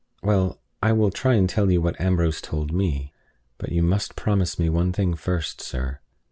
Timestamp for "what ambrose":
1.79-2.41